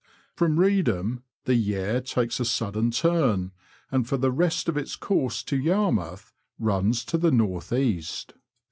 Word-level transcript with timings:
From 0.33 0.57
Reedham 0.57 1.21
the 1.45 1.53
Yare 1.53 2.01
takes 2.01 2.39
a 2.39 2.45
sudden 2.45 2.89
turn, 2.89 3.51
and 3.91 4.07
for 4.09 4.17
the 4.17 4.31
rest 4.31 4.67
of 4.67 4.75
its 4.75 4.95
course 4.95 5.43
to 5.43 5.59
Yarmouth 5.59 6.33
runs 6.57 7.05
to 7.05 7.19
the 7.19 7.29
north 7.29 7.71
east. 7.71 8.33